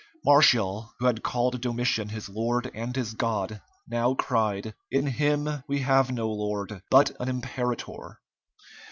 Martial, 0.25 0.95
who 0.97 1.05
had 1.05 1.21
called 1.21 1.61
Domitian 1.61 2.09
his 2.09 2.27
lord 2.27 2.71
and 2.73 2.95
his 2.95 3.13
god, 3.13 3.61
now 3.87 4.15
cried, 4.15 4.73
"In 4.89 5.05
him 5.05 5.61
we 5.67 5.81
have 5.81 6.09
no 6.09 6.27
lord, 6.31 6.81
but 6.89 7.11
an 7.19 7.29
imperator!" 7.29 8.19